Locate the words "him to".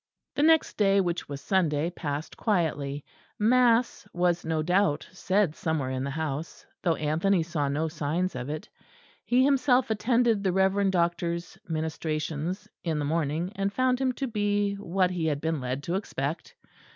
14.01-14.25